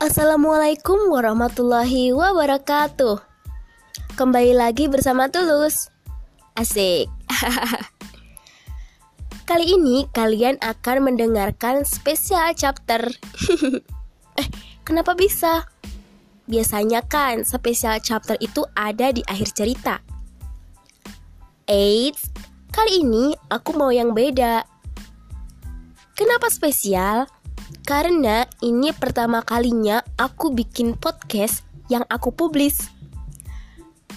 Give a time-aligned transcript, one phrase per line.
[0.00, 3.20] Assalamualaikum warahmatullahi wabarakatuh.
[4.16, 5.92] Kembali lagi bersama Tulus.
[6.56, 7.04] Asik.
[9.48, 13.12] Kali ini kalian akan mendengarkan spesial chapter.
[14.40, 14.48] eh,
[14.88, 15.68] kenapa bisa?
[16.48, 20.00] Biasanya kan spesial chapter itu ada di akhir cerita.
[21.68, 22.32] Eits,
[22.72, 24.64] kali ini aku mau yang beda.
[26.16, 27.28] Kenapa spesial?
[27.84, 32.86] Karena ini pertama kalinya aku bikin podcast yang aku publis.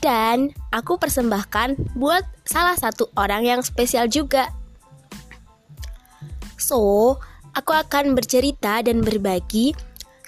[0.00, 4.48] Dan aku persembahkan buat salah satu orang yang spesial juga.
[6.56, 7.16] So,
[7.52, 9.76] aku akan bercerita dan berbagi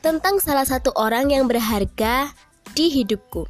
[0.04, 2.30] tentang salah satu orang yang berharga
[2.76, 3.48] di hidupku.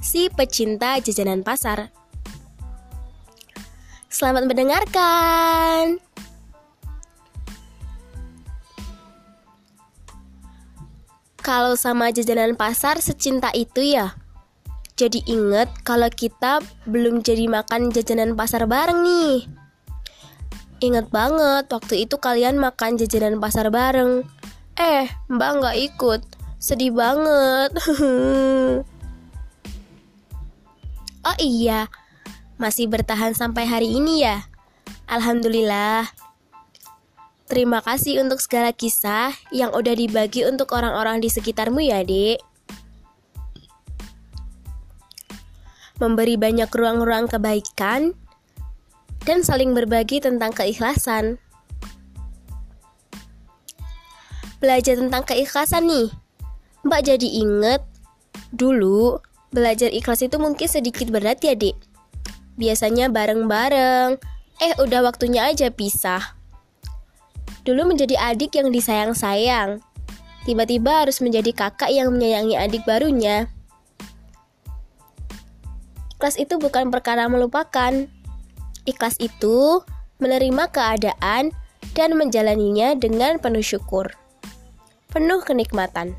[0.00, 1.92] Si pecinta jajanan pasar.
[4.10, 6.09] Selamat mendengarkan.
[11.50, 14.14] Kalau sama jajanan pasar secinta itu ya?
[14.94, 19.50] Jadi inget kalau kita belum jadi makan jajanan pasar bareng nih.
[20.78, 24.22] Ingat banget waktu itu kalian makan jajanan pasar bareng.
[24.78, 26.22] Eh mbak nggak ikut.
[26.62, 27.74] Sedih banget.
[31.20, 31.84] Oh iya
[32.56, 34.48] Masih bertahan sampai hari ini ya?
[35.04, 36.08] Alhamdulillah
[37.50, 42.38] Terima kasih untuk segala kisah yang udah dibagi untuk orang-orang di sekitarmu ya, Dek.
[45.98, 48.14] Memberi banyak ruang-ruang kebaikan
[49.26, 51.42] dan saling berbagi tentang keikhlasan.
[54.62, 56.08] Belajar tentang keikhlasan nih.
[56.86, 57.82] Mbak jadi inget
[58.54, 59.18] dulu
[59.50, 61.74] belajar ikhlas itu mungkin sedikit berat ya, Dek.
[62.54, 64.22] Biasanya bareng-bareng,
[64.62, 66.39] eh udah waktunya aja pisah.
[67.64, 69.84] Dulu menjadi adik yang disayang-sayang.
[70.48, 73.52] Tiba-tiba harus menjadi kakak yang menyayangi adik barunya.
[76.16, 77.92] Ikhlas itu bukan perkara melupakan.
[78.88, 79.84] Ikhlas itu
[80.20, 81.52] menerima keadaan
[81.92, 84.08] dan menjalaninya dengan penuh syukur.
[85.12, 86.16] Penuh kenikmatan.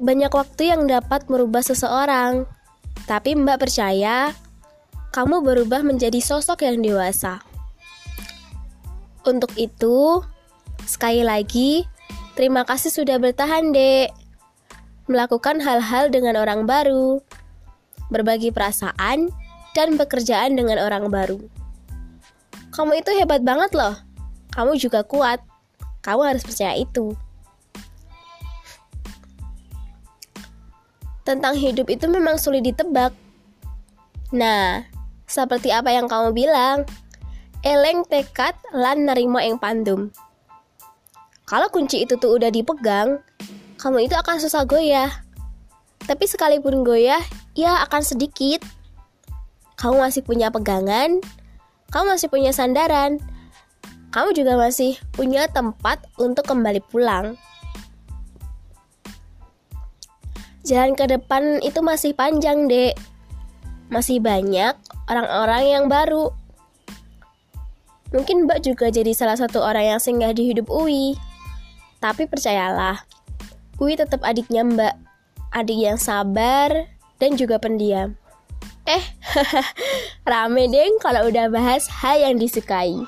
[0.00, 2.48] Banyak waktu yang dapat merubah seseorang,
[3.04, 4.32] tapi Mbak percaya
[5.10, 7.42] kamu berubah menjadi sosok yang dewasa.
[9.26, 10.22] Untuk itu,
[10.86, 11.84] sekali lagi,
[12.38, 14.14] terima kasih sudah bertahan, Dek.
[15.10, 17.18] Melakukan hal-hal dengan orang baru,
[18.08, 19.34] berbagi perasaan,
[19.74, 21.42] dan pekerjaan dengan orang baru.
[22.70, 23.98] Kamu itu hebat banget loh.
[24.54, 25.42] Kamu juga kuat.
[26.06, 27.12] Kamu harus percaya itu.
[31.26, 33.12] Tentang hidup itu memang sulit ditebak.
[34.30, 34.89] Nah,
[35.30, 36.82] seperti apa yang kamu bilang.
[37.62, 40.10] Eleng tekad lan nerimo yang pandum.
[41.46, 43.22] Kalau kunci itu tuh udah dipegang,
[43.78, 45.10] kamu itu akan susah goyah.
[46.02, 47.22] Tapi sekalipun goyah,
[47.54, 48.64] ya akan sedikit.
[49.78, 51.22] Kamu masih punya pegangan,
[51.92, 53.20] kamu masih punya sandaran,
[54.10, 57.38] kamu juga masih punya tempat untuk kembali pulang.
[60.66, 62.94] Jalan ke depan itu masih panjang, Dek.
[63.90, 64.78] Masih banyak
[65.10, 66.30] orang-orang yang baru.
[68.10, 71.14] Mungkin Mbak juga jadi salah satu orang yang singgah di hidup Uwi.
[72.02, 73.02] Tapi percayalah,
[73.82, 74.94] Uwi tetap adiknya Mbak.
[75.50, 76.86] Adik yang sabar
[77.18, 78.14] dan juga pendiam.
[78.86, 79.02] Eh,
[80.30, 82.94] rame deh kalau udah bahas hal yang disukai.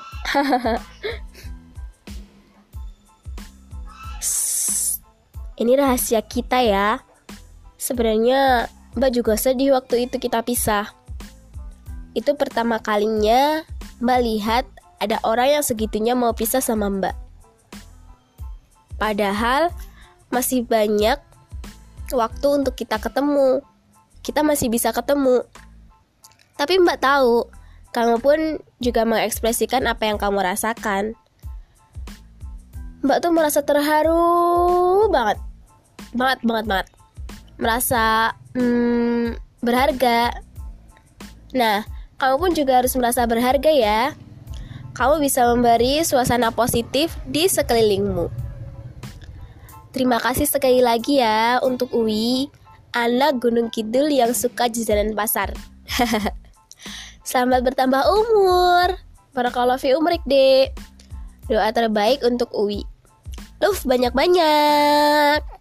[5.63, 6.99] Ini rahasia kita ya.
[7.79, 10.93] Sebenarnya Mbak juga sedih waktu itu kita pisah.
[12.13, 13.65] Itu pertama kalinya
[13.97, 14.65] Mbak lihat
[15.01, 17.15] ada orang yang segitunya mau pisah sama Mbak.
[19.01, 19.73] Padahal
[20.29, 21.17] masih banyak
[22.13, 23.65] waktu untuk kita ketemu.
[24.21, 25.41] Kita masih bisa ketemu.
[26.53, 27.49] Tapi Mbak tahu,
[27.91, 28.39] kamu pun
[28.77, 31.17] juga mengekspresikan apa yang kamu rasakan.
[33.03, 35.41] Mbak tuh merasa terharu banget.
[36.13, 36.87] Banget, banget, banget.
[37.57, 40.33] Merasa hmm, berharga.
[41.53, 41.85] Nah,
[42.17, 44.15] kamu pun juga harus merasa berharga ya.
[44.93, 48.29] Kamu bisa memberi suasana positif di sekelilingmu.
[49.93, 52.49] Terima kasih sekali lagi ya untuk Uwi,
[52.97, 55.53] anak Gunung Kidul yang suka jajanan pasar.
[57.29, 58.97] Selamat bertambah umur.
[59.33, 60.73] Barakallahu fi umrik, Dek.
[61.49, 62.85] Doa terbaik untuk Uwi.
[63.61, 65.52] Love banyak-banyak.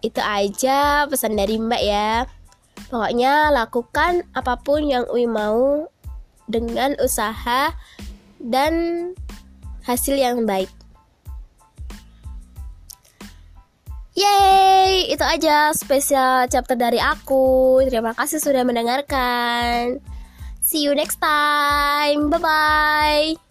[0.00, 2.24] Itu aja pesan dari Mbak ya.
[2.88, 5.86] Pokoknya lakukan apa pun yang Uwi mau
[6.50, 7.70] dengan usaha
[8.40, 8.72] dan
[9.84, 10.68] hasil yang baik.
[14.18, 17.80] Yeay, itu aja spesial chapter dari aku.
[17.86, 20.02] Terima kasih sudah mendengarkan.
[20.60, 22.28] See you next time.
[22.28, 23.49] Bye bye.